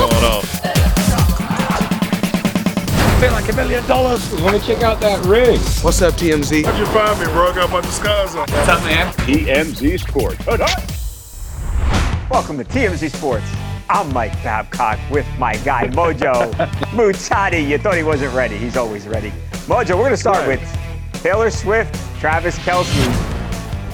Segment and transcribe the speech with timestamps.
[0.00, 0.40] Going on?
[3.20, 4.32] Feel like a million dollars.
[4.40, 5.60] Let me check out that rig.
[5.82, 6.64] What's up, TMZ?
[6.64, 7.50] How'd you find me, bro?
[7.50, 8.48] I got my disguise on.
[8.48, 9.12] What's up, man?
[9.12, 10.46] TMZ Sports.
[12.30, 13.44] Welcome to TMZ Sports.
[13.90, 16.50] I'm Mike Babcock with my guy Mojo
[16.96, 17.68] Muhtadi.
[17.68, 18.56] You thought he wasn't ready.
[18.56, 19.30] He's always ready.
[19.66, 20.62] Mojo, we're going to start with
[21.12, 23.40] Taylor Swift, Travis Kelce.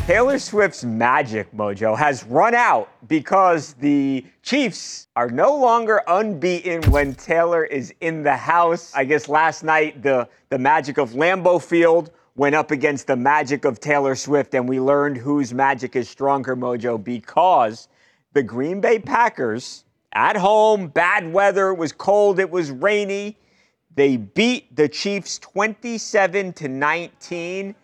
[0.07, 7.15] Taylor Swift's magic mojo has run out because the Chiefs are no longer unbeaten when
[7.15, 8.93] Taylor is in the house.
[8.95, 13.65] I guess last night the, the magic of Lambeau Field went up against the magic
[13.65, 17.88] of Taylor Swift, and we learned whose magic is stronger, Mojo, because
[18.35, 23.37] the Green Bay Packers at home, bad weather, it was cold, it was rainy.
[23.95, 27.74] They beat the Chiefs 27 to 19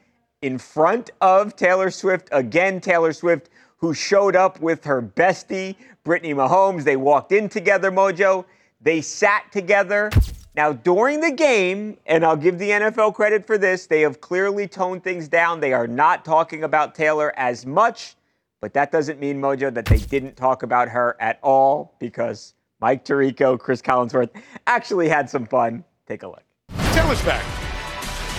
[0.42, 2.29] in front of Taylor Swift.
[2.33, 3.48] Again, Taylor Swift,
[3.83, 6.85] who showed up with her bestie, Brittany Mahomes.
[6.85, 8.47] They walked in together, Mojo.
[8.81, 10.11] They sat together.
[10.55, 14.69] Now, during the game, and I'll give the NFL credit for this, they have clearly
[14.69, 15.61] toned things down.
[15.61, 18.15] They are not talking about Taylor as much,
[18.61, 23.05] but that doesn't mean, Mojo, that they didn't talk about her at all because Mike
[23.05, 24.31] Tirico, Chris Collinsworth
[24.69, 25.83] actually had some fun.
[26.07, 26.45] Take a look.
[26.93, 27.62] Taylor's back.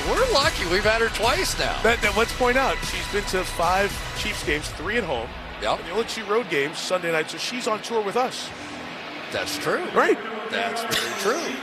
[0.09, 0.65] We're lucky.
[0.65, 1.81] We've had her twice now.
[1.81, 5.29] That, that, let's point out, she's been to five Chiefs games, three at home.
[5.61, 5.79] Yep.
[5.79, 8.49] And the only two road games Sunday night, so she's on tour with us.
[9.31, 9.83] That's true.
[9.95, 10.19] Right.
[10.51, 11.55] That's very true.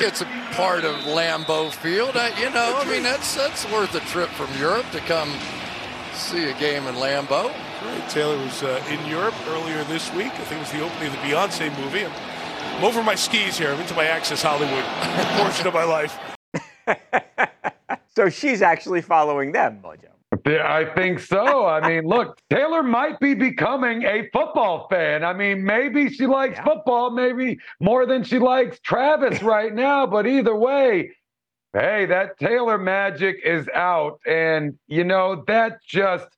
[0.00, 2.16] it's a part of Lambeau Field.
[2.16, 5.32] Uh, you know, I mean, that's that's worth a trip from Europe to come
[6.14, 7.52] see a game in Lambeau.
[7.82, 8.08] Right.
[8.08, 10.32] Taylor was uh, in Europe earlier this week.
[10.32, 12.06] I think it was the opening of the Beyonce movie.
[12.06, 12.12] I'm,
[12.78, 13.70] I'm over my skis here.
[13.70, 14.84] I'm into my Access Hollywood
[15.38, 16.31] portion of my life.
[18.14, 20.12] so she's actually following them, Mojo.
[20.46, 21.66] I think so.
[21.66, 25.24] I mean, look, Taylor might be becoming a football fan.
[25.24, 26.64] I mean, maybe she likes yeah.
[26.64, 30.06] football, maybe more than she likes Travis right now.
[30.06, 31.10] But either way,
[31.72, 34.20] hey, that Taylor magic is out.
[34.26, 36.28] And, you know, that just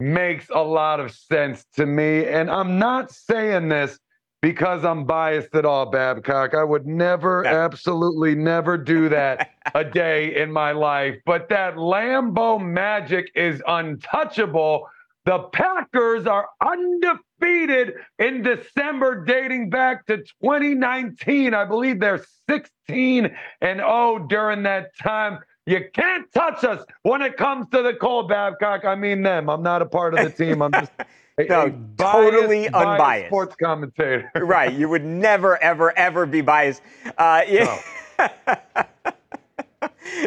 [0.00, 2.26] makes a lot of sense to me.
[2.26, 3.98] And I'm not saying this
[4.40, 6.54] because I'm biased at all, Babcock.
[6.54, 11.16] I would never, absolutely never do that a day in my life.
[11.26, 14.88] But that Lambeau magic is untouchable.
[15.24, 21.52] The Packers are undefeated in December, dating back to 2019.
[21.52, 25.40] I believe they're 16 and 0 during that time.
[25.66, 28.86] You can't touch us when it comes to the cold, Babcock.
[28.86, 29.50] I mean them.
[29.50, 30.62] I'm not a part of the team.
[30.62, 30.92] I'm just
[31.48, 32.98] no, a totally unbiased.
[32.98, 34.30] Biased sports commentator.
[34.36, 34.72] right.
[34.72, 36.82] You would never, ever, ever be biased.
[37.16, 37.80] Uh, yeah.
[38.18, 38.84] No.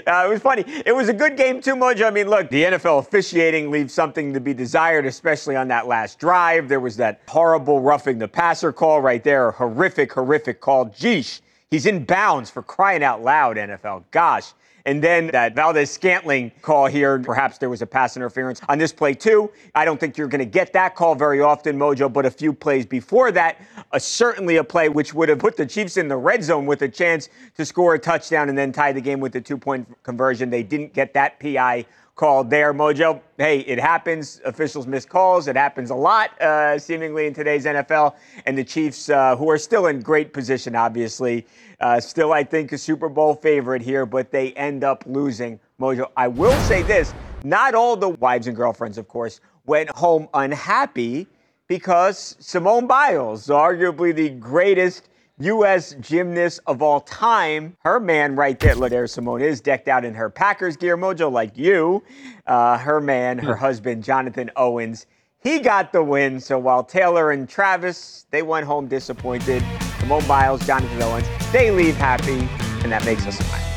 [0.08, 0.64] Uh, it was funny.
[0.86, 2.08] It was a good game too, Mojo.
[2.08, 6.20] I mean, look, the NFL officiating leaves something to be desired, especially on that last
[6.20, 6.70] drive.
[6.70, 10.86] There was that horrible roughing the passer call right there, horrific, horrific call.
[10.86, 14.04] Geesh, he's in bounds for crying out loud, NFL.
[14.12, 14.54] Gosh.
[14.86, 19.14] And then that Valdes-Scantling call here, perhaps there was a pass interference on this play
[19.14, 19.52] too.
[19.76, 22.54] I don't think you're going to get that call very often, Mojo, but a few
[22.54, 23.58] plays before that,
[23.92, 26.82] uh, certainly a play which would have put the Chiefs in the red zone with
[26.82, 29.88] a chance to score a touchdown and then tie the game with the two point
[30.04, 30.50] conversion.
[30.50, 31.86] They didn't get that PI
[32.16, 33.22] called there, Mojo.
[33.38, 34.42] Hey, it happens.
[34.46, 35.48] Officials miss calls.
[35.48, 38.16] It happens a lot, uh, seemingly, in today's NFL.
[38.46, 41.46] And the Chiefs, uh, who are still in great position, obviously,
[41.80, 45.60] uh, still, I think, a Super Bowl favorite here, but they end up losing.
[45.80, 47.14] Mojo, I will say this
[47.44, 51.28] not all the wives and girlfriends, of course, went home unhappy
[51.68, 55.10] because Simone Biles, arguably the greatest
[55.44, 55.96] U.S.
[56.00, 57.76] gymnast of all time.
[57.80, 61.58] Her man right there, there, Simone is decked out in her Packers gear, Mojo, like
[61.58, 62.04] you.
[62.46, 65.06] Uh, her man, her husband, Jonathan Owens,
[65.40, 66.40] he got the win.
[66.40, 69.64] So while Taylor and Travis, they went home disappointed.
[70.00, 72.48] Simone Biles, Jonathan Owens, they leave happy,
[72.84, 73.68] and that makes us smile.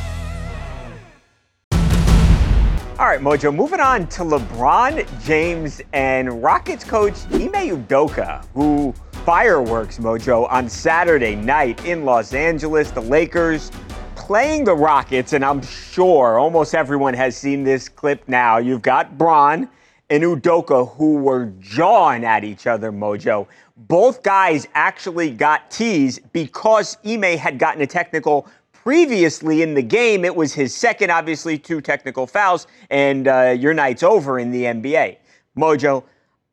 [2.97, 9.99] All right, Mojo, moving on to LeBron James and Rockets coach Ime Udoka, who fireworks,
[9.99, 12.91] Mojo, on Saturday night in Los Angeles.
[12.91, 13.71] The Lakers
[14.17, 18.59] playing the Rockets, and I'm sure almost everyone has seen this clip now.
[18.59, 19.67] You've got Bron
[20.11, 23.47] and Udoka, who were jawing at each other, Mojo.
[23.79, 30.27] Both guys actually got teased because Ime had gotten a technical previously in the game.
[30.27, 34.65] It was his second, obviously, two technical fouls, and uh, your night's over in the
[34.65, 35.17] NBA.
[35.57, 36.05] Mojo,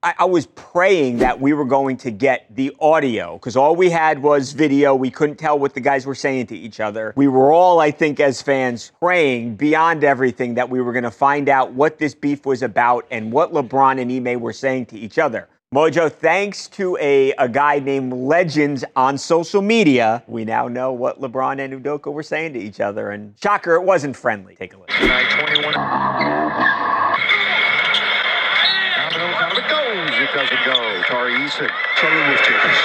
[0.03, 3.91] I, I was praying that we were going to get the audio because all we
[3.91, 4.95] had was video.
[4.95, 7.13] We couldn't tell what the guys were saying to each other.
[7.15, 11.11] We were all, I think, as fans, praying beyond everything that we were going to
[11.11, 14.97] find out what this beef was about and what LeBron and Ime were saying to
[14.97, 15.47] each other.
[15.73, 21.21] Mojo, thanks to a, a guy named Legends on social media, we now know what
[21.21, 23.11] LeBron and Udoka were saying to each other.
[23.11, 24.55] And shocker, it wasn't friendly.
[24.55, 24.89] Take a look.
[30.31, 31.03] It doesn't go.
[31.07, 31.69] Tari Eason.
[31.97, 32.77] Totally wolf takers.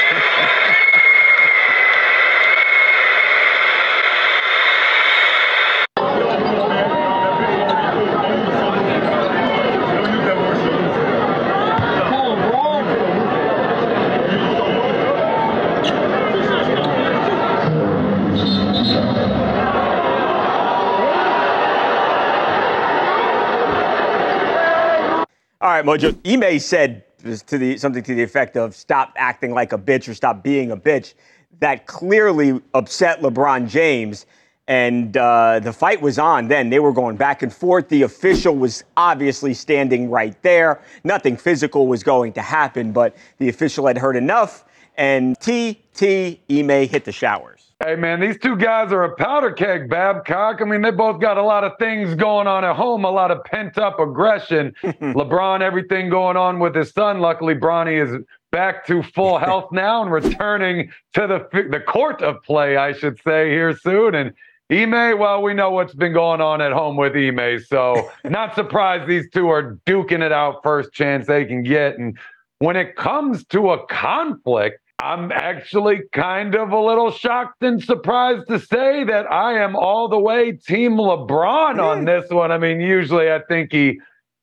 [25.60, 26.16] All right, Mojo.
[26.26, 30.14] Ime said to the, something to the effect of stop acting like a bitch or
[30.14, 31.14] stop being a bitch.
[31.60, 34.26] That clearly upset LeBron James.
[34.68, 36.70] And uh, the fight was on then.
[36.70, 37.88] They were going back and forth.
[37.88, 40.82] The official was obviously standing right there.
[41.04, 44.64] Nothing physical was going to happen, but the official had heard enough.
[44.96, 47.55] And T, T, Ime hit the showers.
[47.84, 50.62] Hey man, these two guys are a powder keg, Babcock.
[50.62, 53.30] I mean, they both got a lot of things going on at home, a lot
[53.30, 54.74] of pent up aggression.
[54.82, 57.20] LeBron, everything going on with his son.
[57.20, 62.42] Luckily, Bronny is back to full health now and returning to the the court of
[62.44, 64.14] play, I should say, here soon.
[64.14, 64.32] And
[64.72, 69.06] Ime, well, we know what's been going on at home with Ime, so not surprised
[69.06, 71.98] these two are duking it out first chance they can get.
[71.98, 72.16] And
[72.58, 78.48] when it comes to a conflict, I'm actually kind of a little shocked and surprised
[78.48, 82.50] to say that I am all the way Team LeBron on this one.
[82.50, 84.00] I mean, usually I think he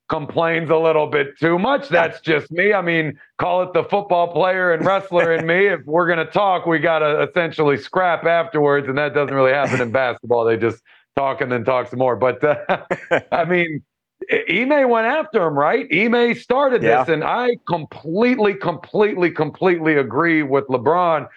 [0.09, 1.89] complains a little bit too much.
[1.89, 2.71] That's just me.
[2.71, 5.67] I mean, call it the football player and wrestler in me.
[5.67, 8.87] If we're going to talk, we got to essentially scrap afterwards.
[8.87, 10.45] And that doesn't really happen in basketball.
[10.45, 10.83] They just
[11.15, 12.15] talk and then talk some more.
[12.15, 12.85] But uh,
[13.31, 13.83] I mean,
[14.49, 15.87] Ime went after him, right?
[15.93, 17.13] Ime started this, Yeah.
[17.13, 21.27] and I completely, completely, completely agree with LeBron.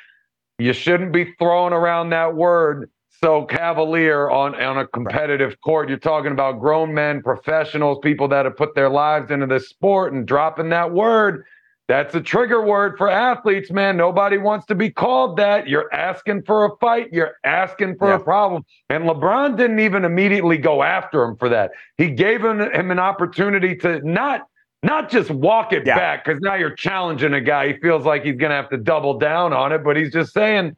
[0.59, 2.91] You shouldn't be throwing around that word
[3.23, 5.88] so cavalier on, on a competitive court.
[5.88, 10.12] You're talking about grown men, professionals, people that have put their lives into this sport,
[10.12, 11.44] and dropping that word.
[11.88, 13.97] That's a trigger word for athletes, man.
[13.97, 15.69] Nobody wants to be called that.
[15.69, 17.12] You're asking for a fight.
[17.12, 18.17] You're asking for Yeah.
[18.17, 18.65] a problem.
[18.91, 21.71] And LeBron didn't even immediately go after him for that.
[21.97, 24.43] He gave him, him an opportunity to not
[24.83, 25.97] not just walk it Yeah.
[25.97, 27.69] back because now you're challenging a guy.
[27.69, 30.33] He feels like he's going to have to double down on it, but he's just
[30.33, 30.77] saying,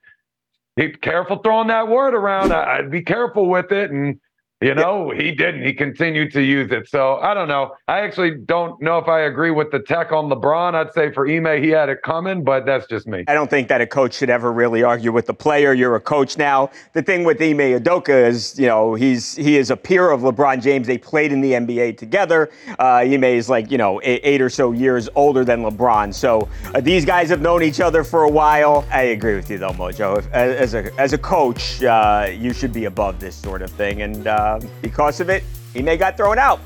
[0.77, 2.53] "Be careful throwing that word around.
[2.53, 4.19] I, I'd be careful with it." And
[4.61, 5.65] you know, he didn't.
[5.65, 6.89] He continued to use it.
[6.89, 7.77] So I don't know.
[7.87, 10.75] I actually don't know if I agree with the tech on LeBron.
[10.75, 13.23] I'd say for Ime, he had it coming, but that's just me.
[13.29, 15.75] I don't think that a coach should ever really argue with the player.
[15.75, 16.71] You're a coach now.
[16.93, 20.61] The thing with Ime Udoka is, you know, he's he is a peer of LeBron
[20.61, 20.89] James.
[20.89, 22.51] They played in the NBA together.
[22.81, 26.13] Uh, Ime is like, you know, eight, eight or so years older than LeBron.
[26.13, 28.85] So uh, these guys have known each other for a while.
[28.91, 30.19] I agree with you though, Mojo.
[30.19, 34.03] If, as a as a coach, uh, you should be above this sort of thing,
[34.03, 35.45] and uh, Um, because of it,
[35.77, 36.61] Ime got thrown out.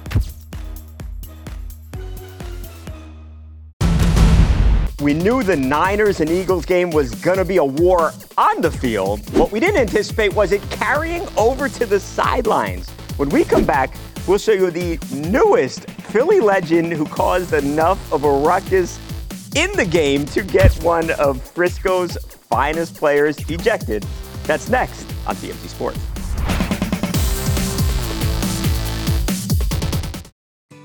[5.01, 8.71] We knew the Niners and Eagles game was going to be a war on the
[8.71, 9.19] field.
[9.37, 12.89] What we didn't anticipate was it carrying over to the sidelines.
[13.17, 13.97] When we come back,
[14.29, 19.01] we'll show you the newest Philly legend who caused enough of a ruckus
[19.57, 22.17] in the game to get one of Frisco's
[22.49, 24.07] finest players ejected.
[24.45, 26.12] That's next on TMZ Sports.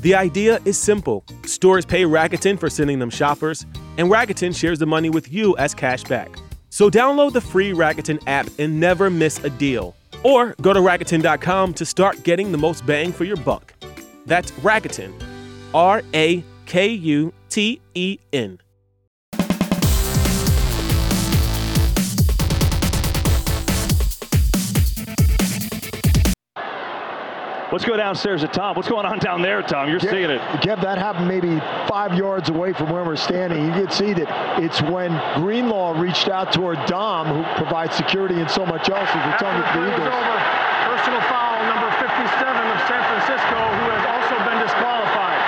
[0.00, 3.66] The idea is simple stores pay Rakuten for sending them shoppers,
[3.98, 6.36] and Rakuten shares the money with you as cash back.
[6.70, 9.94] So download the free Rakuten app and never miss a deal.
[10.24, 13.74] Or go to Rakuten.com to start getting the most bang for your buck.
[14.26, 15.12] That's Rakuten.
[15.74, 18.58] R A K U T E N.
[27.72, 28.76] Let's go downstairs to Tom.
[28.76, 29.88] What's going on down there, Tom?
[29.88, 30.44] You're seeing it.
[30.60, 31.56] Kev, that happened maybe
[31.88, 33.64] five yards away from where we're standing.
[33.64, 34.28] You can see that
[34.60, 39.24] it's when Greenlaw reached out toward Dom, who provides security and so much else, who's
[39.24, 40.04] returning to the Eagles.
[40.04, 40.36] Over.
[40.84, 45.40] Personal foul, number 57 of San Francisco, who has also been disqualified.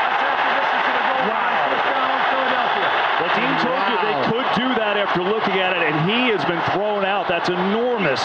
[0.00, 1.60] That's after this is going to go wow.
[1.68, 2.88] first down, Philadelphia.
[3.20, 3.84] The team told wow.
[3.84, 7.28] you they could do that after looking at it, and he has been thrown out.
[7.28, 8.24] That's enormous.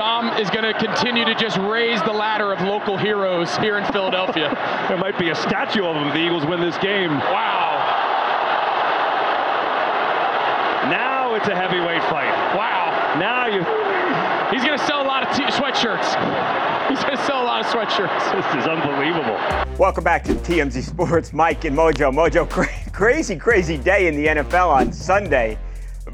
[0.00, 3.84] Dom is going to continue to just raise the ladder of local heroes here in
[3.92, 4.48] Philadelphia.
[4.88, 7.10] there might be a statue of him if the Eagles win this game.
[7.10, 7.76] Wow.
[10.88, 12.32] Now it's a heavyweight fight.
[12.56, 13.16] Wow.
[13.20, 13.60] Now you.
[14.50, 16.08] He's going to sell a lot of t- sweatshirts.
[16.88, 18.32] He's going to sell a lot of sweatshirts.
[18.54, 19.38] This is unbelievable.
[19.78, 21.34] Welcome back to TMZ Sports.
[21.34, 22.10] Mike and Mojo.
[22.12, 25.58] Mojo, cra- crazy, crazy day in the NFL on Sunday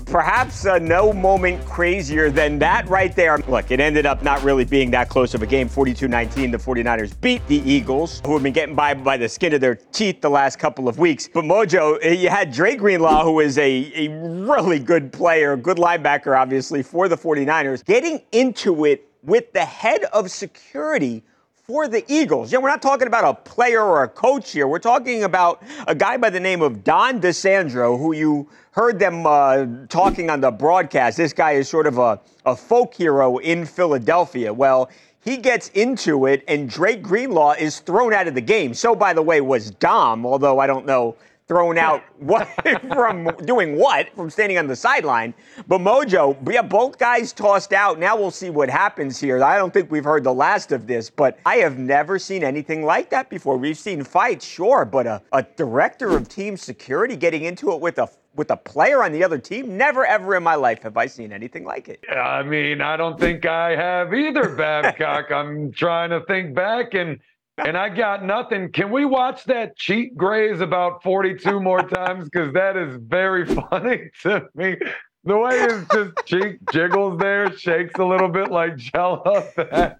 [0.04, 3.38] perhaps uh, no moment crazier than that right there.
[3.38, 5.68] Look, it ended up not really being that close of a game.
[5.68, 9.54] 42 19, the 49ers beat the Eagles, who have been getting by by the skin
[9.54, 11.28] of their teeth the last couple of weeks.
[11.32, 15.78] But Mojo, eh, you had Dre Greenlaw, who is a, a really good player, good
[15.78, 21.22] linebacker, obviously, for the 49ers, getting into it with the head of security
[21.66, 22.52] for the Eagles.
[22.52, 24.68] Yeah, we're not talking about a player or a coach here.
[24.68, 29.26] We're talking about a guy by the name of Dom DiSandro, who you heard them
[29.26, 31.16] uh, talking on the broadcast.
[31.16, 34.52] This guy is sort of a, a folk hero in Philadelphia.
[34.52, 34.90] Well,
[35.24, 38.74] he gets into it, and Dre Greenlaw is thrown out of the game.
[38.74, 41.16] So, by the way, was Dom, although I don't know
[41.48, 42.48] thrown out what
[42.92, 45.32] from doing what from standing on the sideline.
[45.68, 47.98] But Mojo, yeah, both guys tossed out.
[47.98, 49.42] Now we'll see what happens here.
[49.42, 52.84] I don't think we've heard the last of this, but I have never seen anything
[52.84, 53.56] like that before.
[53.56, 57.98] We've seen fights, sure, but a, a director of team security getting into it with
[57.98, 59.76] a with a player on the other team.
[59.76, 62.04] Never ever in my life have I seen anything like it.
[62.10, 65.32] I mean, I don't think I have either, Babcock.
[65.32, 67.18] I'm trying to think back and
[67.58, 68.70] and I got nothing.
[68.70, 72.28] Can we watch that cheat graze about 42 more times?
[72.28, 74.76] Because that is very funny to me.
[75.24, 79.48] The way his just cheek jiggles there, shakes a little bit like jello.
[79.56, 79.98] That,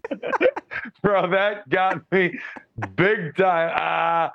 [1.03, 2.39] bro, that got me
[2.95, 3.73] big time.
[3.75, 4.33] Ah,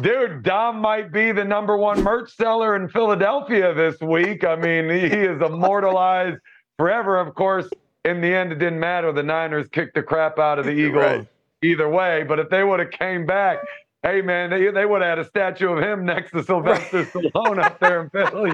[0.00, 4.44] dude, Dom might be the number one merch seller in Philadelphia this week.
[4.44, 6.38] I mean, he is immortalized
[6.78, 7.18] forever.
[7.18, 7.68] Of course,
[8.04, 9.12] in the end, it didn't matter.
[9.12, 11.04] The Niners kicked the crap out of the Eagles.
[11.04, 11.28] Right
[11.62, 12.24] either way.
[12.24, 13.58] But if they would have came back,
[14.02, 17.62] hey man, they, they would have had a statue of him next to Sylvester Stallone
[17.62, 18.52] up there in Philly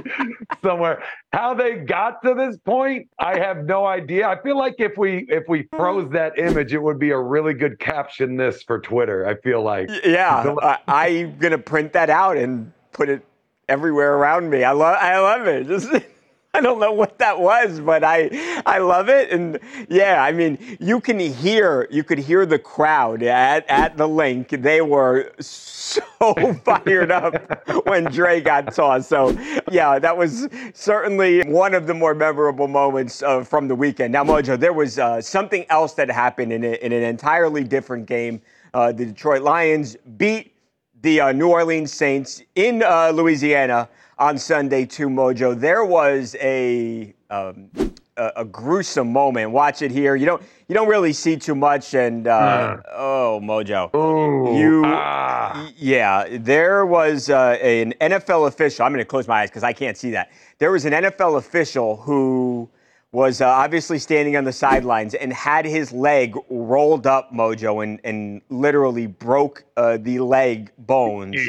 [0.62, 1.02] somewhere.
[1.33, 4.28] How they got to this point, I have no idea.
[4.28, 5.76] I feel like if we if we mm.
[5.76, 9.26] froze that image, it would be a really good caption this for Twitter.
[9.26, 9.88] I feel like.
[10.05, 13.25] Yeah, I, I'm gonna print that out and put it
[13.69, 14.64] everywhere around me.
[14.64, 15.67] I love I love it.
[15.67, 15.88] Just
[16.58, 18.28] I don't know what that was, but I
[18.66, 19.30] I love it.
[19.30, 24.08] And yeah, I mean, you can hear you could hear the crowd at, at the
[24.08, 24.48] Linc.
[24.48, 26.02] They were so
[26.64, 29.08] fired up when Dre got tossed.
[29.08, 29.30] So
[29.70, 34.12] yeah, that was certainly one of the more memorable moments uh, from the weekend.
[34.12, 38.06] Now, Mojo, there was uh, something else that happened in, a, in an entirely different
[38.06, 38.42] game.
[38.74, 40.56] Uh, the Detroit Lions beat
[41.02, 43.88] the uh, New Orleans Saints in uh, Louisiana
[44.18, 45.58] on Sunday to Mojo.
[45.58, 47.70] There was a, um,
[48.16, 49.50] a, a gruesome moment.
[49.50, 50.16] Watch it here.
[50.16, 52.82] You don't you don't really see too much, and uh, mm.
[52.94, 55.70] oh Mojo, Ooh, you ah.
[55.76, 56.26] yeah.
[56.38, 58.84] There was uh, an NFL official.
[58.84, 60.30] I'm going to close my eyes because I can't see that.
[60.58, 62.68] There was an NFL official who
[63.12, 68.00] was uh, obviously standing on the sidelines and had his leg rolled up, Mojo, and,
[68.04, 71.40] and literally broke uh, the leg bones.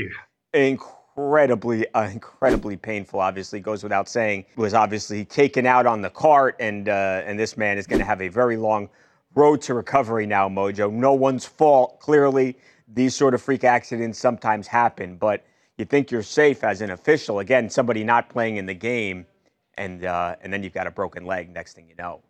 [0.53, 3.19] Incredible incredibly, uh, incredibly painful.
[3.19, 4.45] Obviously, goes without saying.
[4.55, 8.05] Was obviously taken out on the cart, and uh, and this man is going to
[8.05, 8.89] have a very long
[9.35, 10.49] road to recovery now.
[10.49, 11.99] Mojo, no one's fault.
[11.99, 12.57] Clearly,
[12.87, 15.45] these sort of freak accidents sometimes happen, but
[15.77, 17.39] you think you're safe as an official.
[17.39, 19.25] Again, somebody not playing in the game,
[19.77, 21.53] and uh, and then you've got a broken leg.
[21.53, 22.21] Next thing you know,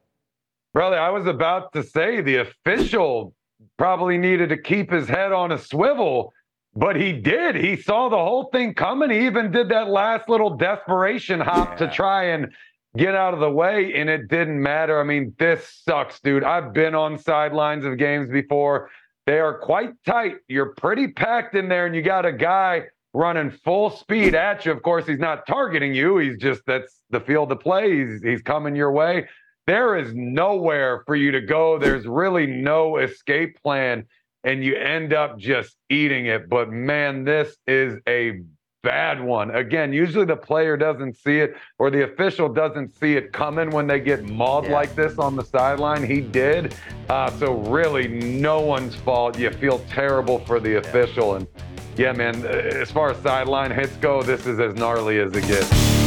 [0.73, 3.33] brother, I was about to say the official
[3.77, 6.33] probably needed to keep his head on a swivel
[6.79, 7.55] but he did.
[7.55, 9.09] He saw the whole thing coming.
[9.09, 11.87] He even did that last little desperation hop yeah.
[11.87, 12.53] to try and
[12.97, 14.99] get out of the way, and it didn't matter.
[14.99, 16.45] I mean, this sucks, dude.
[16.45, 18.89] I've been on sidelines of games before.
[19.25, 20.35] They are quite tight.
[20.47, 22.83] You're pretty packed in there, and you got a guy
[23.13, 24.71] running full speed at you.
[24.71, 26.17] Of course, he's not targeting you.
[26.19, 28.05] He's just that's the field to play.
[28.05, 29.27] He's he's coming your way.
[29.67, 31.77] There is nowhere for you to go.
[31.77, 34.05] There's really no escape plan
[34.43, 36.49] and you end up just eating it.
[36.49, 38.41] But man, this is a
[38.81, 39.51] bad one.
[39.51, 43.87] Again, usually the player doesn't see it or the official doesn't see it coming when
[43.87, 44.71] they get mauled yeah.
[44.71, 46.03] like this on the sideline.
[46.03, 46.75] He did.
[47.09, 49.37] Uh, so, really, no one's fault.
[49.37, 51.35] You feel terrible for the official.
[51.35, 51.47] And
[51.97, 55.98] yeah, man, as far as sideline hits go, this is as gnarly as it gets.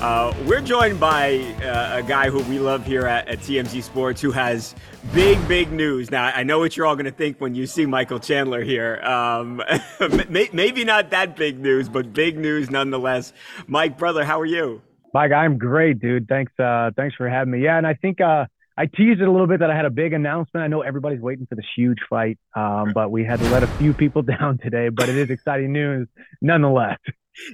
[0.00, 4.20] Uh, we're joined by uh, a guy who we love here at, at, TMZ Sports
[4.20, 4.74] who has
[5.14, 6.10] big, big news.
[6.10, 9.00] Now, I know what you're all going to think when you see Michael Chandler here.
[9.02, 9.62] Um,
[10.28, 13.32] maybe not that big news, but big news nonetheless.
[13.66, 14.82] Mike, brother, how are you?
[15.14, 16.28] Mike, I'm great, dude.
[16.28, 17.64] Thanks, uh, thanks for having me.
[17.64, 18.44] Yeah, and I think uh,
[18.76, 20.62] I teased it a little bit that I had a big announcement.
[20.62, 23.66] I know everybody's waiting for this huge fight, um, but we had to let a
[23.66, 24.90] few people down today.
[24.90, 26.06] But it is exciting news
[26.42, 26.98] nonetheless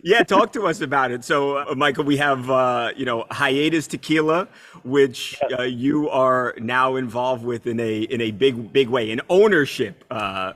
[0.03, 1.25] yeah, talk to us about it.
[1.25, 4.49] So, uh, Michael, we have uh, you know hiatus tequila,
[4.85, 9.21] which uh, you are now involved with in a in a big big way, in
[9.29, 10.53] ownership uh,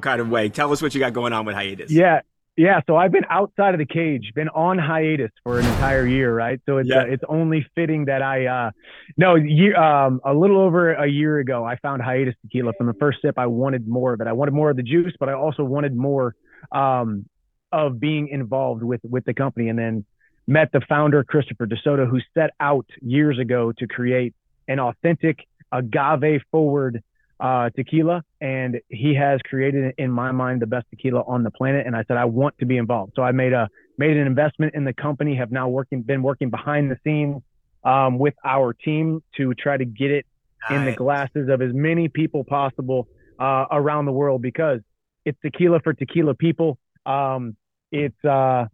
[0.00, 0.48] kind of way.
[0.48, 1.90] Tell us what you got going on with hiatus.
[1.90, 2.20] Yeah,
[2.56, 2.80] yeah.
[2.86, 6.60] So I've been outside of the cage, been on hiatus for an entire year, right?
[6.66, 7.00] So it's yeah.
[7.00, 8.70] uh, it's only fitting that I uh,
[9.16, 12.72] no year um, a little over a year ago I found hiatus tequila.
[12.78, 14.26] From the first sip, I wanted more of it.
[14.26, 16.34] I wanted more of the juice, but I also wanted more
[16.72, 17.26] um,
[17.72, 20.04] of being involved with with the company and then
[20.46, 24.34] met the founder Christopher DeSoto who set out years ago to create
[24.68, 27.02] an authentic agave forward
[27.40, 28.22] uh, tequila.
[28.40, 31.86] And he has created in my mind the best tequila on the planet.
[31.86, 33.12] And I said I want to be involved.
[33.16, 33.68] So I made a
[33.98, 37.42] made an investment in the company have now working been working behind the scenes
[37.84, 40.26] um, with our team to try to get it
[40.68, 40.78] nice.
[40.78, 43.08] in the glasses of as many people possible
[43.38, 44.80] uh, around the world because
[45.24, 47.56] it's tequila for tequila people um,
[47.92, 48.66] it's uh,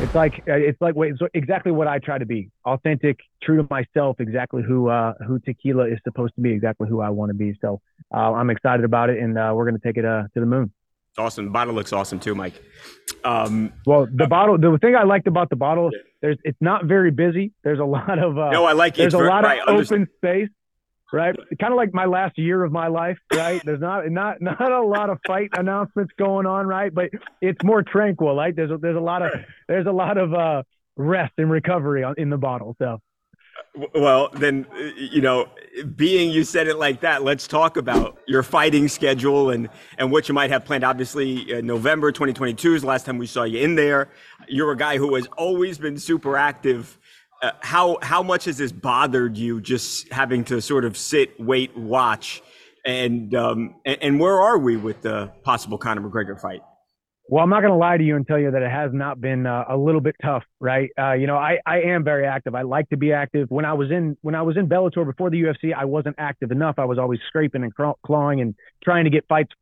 [0.00, 3.56] it's like uh, it's like wait, it's exactly what I try to be: authentic, true
[3.56, 7.30] to myself, exactly who uh, who tequila is supposed to be, exactly who I want
[7.30, 7.56] to be.
[7.60, 7.80] So
[8.14, 10.46] uh, I'm excited about it, and uh, we're going to take it uh, to the
[10.46, 10.72] moon.
[11.18, 11.46] Awesome.
[11.46, 12.62] The bottle looks awesome too, Mike.
[13.24, 14.58] Um, well, the bottle.
[14.58, 17.52] The thing I liked about the bottle, there's it's not very busy.
[17.64, 18.98] There's a lot of uh, no, I like it.
[18.98, 20.48] There's a lot right, of open space
[21.12, 21.34] right?
[21.60, 23.60] Kind of like my last year of my life, right?
[23.64, 26.92] There's not not not a lot of fight announcements going on, right?
[26.92, 28.54] But it's more tranquil, right?
[28.54, 29.32] There's a, there's a lot of
[29.68, 30.62] there's a lot of uh,
[30.96, 32.76] rest and recovery in the bottle.
[32.78, 33.00] So,
[33.94, 35.48] well, then you know,
[35.96, 39.68] being you said it like that, let's talk about your fighting schedule and
[39.98, 40.84] and what you might have planned.
[40.84, 44.08] Obviously, uh, November 2022 is the last time we saw you in there.
[44.48, 46.98] You're a guy who has always been super active
[47.42, 51.76] uh, how how much has this bothered you just having to sort of sit, wait,
[51.76, 52.42] watch,
[52.84, 56.60] and um, and, and where are we with the possible Conor McGregor fight?
[57.28, 59.20] Well, I'm not going to lie to you and tell you that it has not
[59.20, 60.90] been uh, a little bit tough, right?
[60.98, 62.56] Uh, you know, I, I am very active.
[62.56, 63.48] I like to be active.
[63.50, 66.50] When I was in when I was in Bellator before the UFC, I wasn't active
[66.50, 66.74] enough.
[66.78, 67.72] I was always scraping and
[68.04, 69.52] clawing and trying to get fights,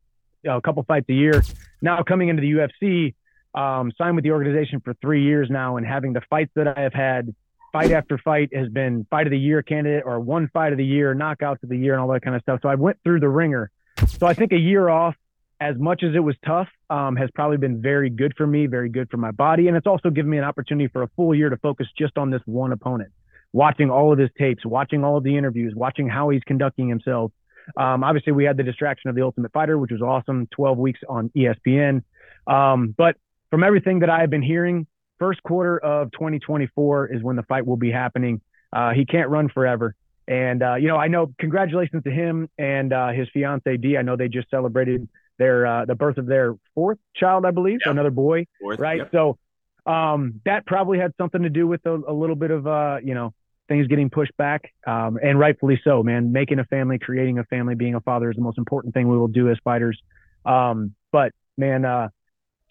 [0.43, 1.43] you know, a couple fights a year.
[1.81, 3.13] Now coming into the UFC,
[3.53, 6.81] um, signed with the organization for three years now, and having the fights that I
[6.81, 7.35] have had
[7.71, 10.85] fight after fight has been fight of the year candidate or one fight of the
[10.85, 12.59] year, knockouts of the year, and all that kind of stuff.
[12.61, 13.71] So I went through the ringer.
[14.07, 15.15] So I think a year off,
[15.59, 18.89] as much as it was tough, um, has probably been very good for me, very
[18.89, 21.49] good for my body, and it's also given me an opportunity for a full year
[21.49, 23.11] to focus just on this one opponent,
[23.51, 27.31] watching all of his tapes, watching all of the interviews, watching how he's conducting himself.
[27.77, 30.99] Um, obviously, we had the distraction of the Ultimate Fighter, which was awesome, 12 weeks
[31.07, 32.03] on ESPN.
[32.47, 33.17] Um, but
[33.49, 34.87] from everything that I have been hearing,
[35.19, 38.41] first quarter of 2024 is when the fight will be happening.
[38.71, 39.95] Uh, he can't run forever.
[40.27, 43.97] And, uh, you know, I know congratulations to him and uh, his fiance, Dee.
[43.97, 45.07] I know they just celebrated
[45.39, 47.91] their uh, the birth of their fourth child, I believe, yep.
[47.91, 48.99] another boy, fourth, right?
[48.99, 49.11] Yep.
[49.11, 49.37] So
[49.85, 53.15] um, that probably had something to do with a, a little bit of, uh, you
[53.15, 53.33] know,
[53.67, 56.31] things getting pushed back, um, and rightfully so, man.
[56.31, 59.17] Making a family, creating a family, being a father is the most important thing we
[59.17, 59.99] will do as fighters.
[60.45, 62.09] Um, but man, uh,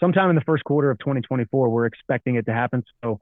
[0.00, 2.84] sometime in the first quarter of 2024, we're expecting it to happen.
[3.02, 3.20] So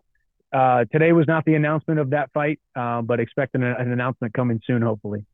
[0.52, 4.34] uh, today was not the announcement of that fight, uh, but expecting an, an, announcement
[4.34, 5.24] coming soon, hopefully.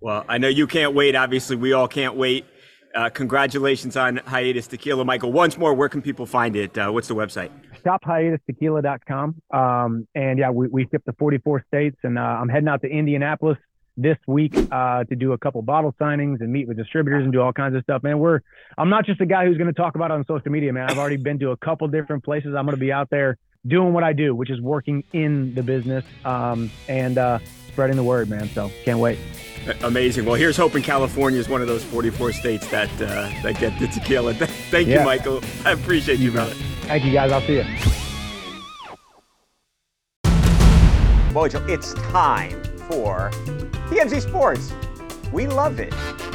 [0.00, 1.14] Well, I know you can't wait.
[1.14, 2.46] Obviously, we all can't wait.
[2.94, 5.32] Uh, congratulations on Hiatus Tequila, Michael.
[5.32, 6.76] Once more, where can people find it?
[6.76, 7.50] Uh, what's the website?
[7.84, 9.42] ShopHiatusTequila.com.
[9.52, 12.88] Um, and yeah, we, we ship to 44 states, and uh, I'm heading out to
[12.88, 13.58] Indianapolis
[14.00, 17.40] this week uh, to do a couple bottle signings and meet with distributors and do
[17.40, 18.02] all kinds of stuff.
[18.02, 18.40] Man, we're
[18.78, 20.90] I'm not just a guy who's going to talk about it on social media, man.
[20.90, 22.54] I've already been to a couple different places.
[22.56, 25.62] I'm going to be out there doing what I do, which is working in the
[25.62, 28.48] business um, and uh, spreading the word, man.
[28.48, 29.18] So can't wait.
[29.82, 30.24] Amazing.
[30.24, 33.88] Well, here's hoping California is one of those 44 states that uh, that get the
[33.88, 34.34] tequila.
[34.70, 35.00] Thank yeah.
[35.00, 35.42] you, Michael.
[35.64, 36.54] I appreciate you, brother.
[36.82, 37.30] Thank you, guys.
[37.30, 37.64] I'll see you.
[41.32, 42.60] Well, it's time
[42.90, 43.30] for
[43.88, 44.72] TMZ Sports.
[45.32, 45.94] We love it.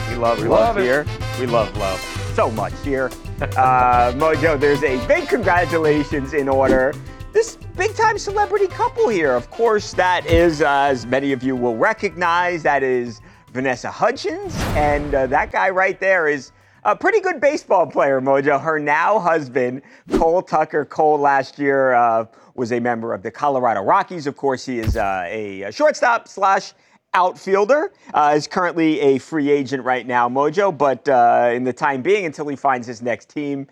[0.10, 1.06] We love, we love, love here.
[1.40, 2.00] We love love
[2.34, 3.12] so much here.
[3.42, 6.94] uh, Mojo, there's a big congratulations in order.
[7.34, 11.56] This big time celebrity couple here, of course, that is, uh, as many of you
[11.56, 13.20] will recognize, that is
[13.52, 14.56] Vanessa Hudgens.
[14.76, 16.54] And uh, that guy right there is
[16.86, 18.62] a pretty good baseball player, Mojo.
[18.62, 19.82] Her now husband,
[20.14, 20.86] Cole Tucker.
[20.86, 24.28] Cole last year uh, was a member of the Colorado Rockies.
[24.28, 26.74] Of course, he is uh, a shortstop slash
[27.16, 27.92] outfielder.
[28.14, 30.76] Uh, is currently a free agent right now, Mojo.
[30.78, 33.68] But uh, in the time being, until he finds his next team,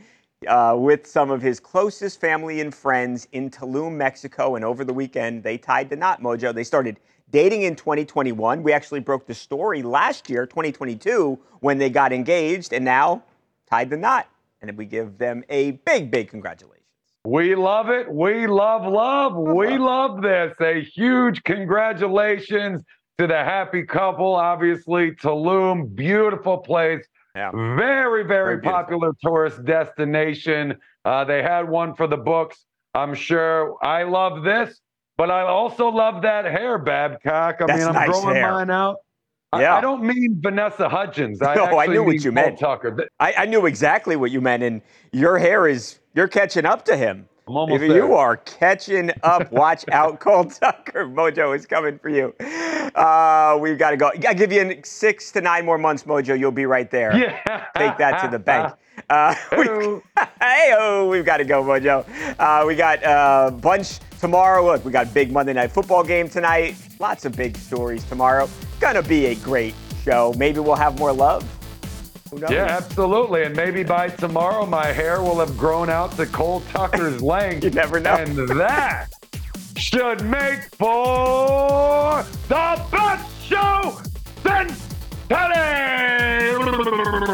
[0.48, 4.56] uh, with some of his closest family and friends in Tulum, Mexico.
[4.56, 6.54] And over the weekend, they tied the knot, Mojo.
[6.54, 7.00] They started
[7.34, 8.64] dating in 2021.
[8.64, 13.24] We actually broke the story last year, 2022, when they got engaged, and now
[13.70, 14.30] tied the knot.
[14.62, 16.80] And we give them a big, big congratulations.
[17.26, 18.10] We love it.
[18.10, 19.36] We love love.
[19.36, 20.54] We love this.
[20.62, 22.84] A huge congratulations
[23.18, 24.36] to the happy couple.
[24.36, 27.06] Obviously, Tulum, beautiful place.
[27.36, 27.52] Yeah.
[27.52, 30.76] Very, very, very popular tourist destination.
[31.04, 32.66] Uh, they had one for the books.
[32.94, 33.76] I'm sure.
[33.82, 34.80] I love this.
[35.18, 37.62] But I also love that hair, Babcock.
[37.62, 38.52] I That's mean, I'm nice growing hair.
[38.52, 38.98] mine out.
[39.54, 39.76] Yeah.
[39.76, 41.40] I, I, don't mean Vanessa Hudgens.
[41.42, 42.58] I no, I knew what you meant.
[42.58, 43.08] Tucker.
[43.20, 46.98] I, I, knew exactly what you meant, and your hair is you're catching up to
[46.98, 47.30] him.
[47.48, 47.98] I'm almost if there.
[47.98, 51.06] you are catching up, watch out, Cole Tucker.
[51.06, 52.34] Mojo is coming for you.
[52.96, 54.12] Uh, we've got to go.
[54.28, 56.40] I give you six to nine more months, Mojo.
[56.40, 57.16] You'll be right there.
[57.16, 57.38] Yeah.
[57.78, 58.74] Take that to the bank.
[59.10, 59.34] Uh,
[60.42, 62.06] hey, oh, we've got to go, Mojo.
[62.40, 64.66] Uh, we got a bunch tomorrow.
[64.66, 66.76] Look, we got big Monday Night Football game tonight.
[67.00, 68.50] Lots of big stories tomorrow.
[68.80, 70.34] Gonna be a great show.
[70.38, 71.44] Maybe we'll have more love.
[72.50, 73.44] Yeah, absolutely.
[73.44, 77.64] And maybe by tomorrow, my hair will have grown out to Cole Tucker's length.
[77.64, 78.16] you never know.
[78.16, 79.10] And that
[79.76, 84.00] should make for the best show
[84.44, 84.93] since
[85.30, 86.56] today.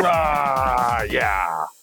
[0.04, 1.79] Ah, yeah.